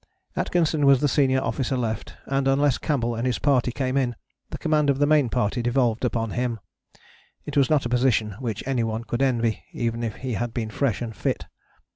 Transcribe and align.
"Atkinson 0.35 0.87
was 0.87 0.99
the 0.99 1.07
senior 1.07 1.41
officer 1.43 1.77
left, 1.77 2.15
and 2.25 2.47
unless 2.47 2.79
Campbell 2.79 3.13
and 3.13 3.27
his 3.27 3.37
party 3.37 3.71
came 3.71 3.95
in, 3.95 4.15
the 4.49 4.57
command 4.57 4.89
of 4.89 4.97
the 4.97 5.05
Main 5.05 5.29
Party 5.29 5.61
devolved 5.61 6.03
upon 6.03 6.31
him. 6.31 6.59
It 7.45 7.55
was 7.55 7.69
not 7.69 7.85
a 7.85 7.89
position 7.89 8.31
which 8.39 8.65
any 8.67 8.83
one 8.83 9.03
could 9.03 9.21
envy 9.21 9.63
even 9.73 10.01
if 10.01 10.15
he 10.15 10.33
had 10.33 10.55
been 10.55 10.71
fresh 10.71 11.03
and 11.03 11.15
fit. 11.15 11.45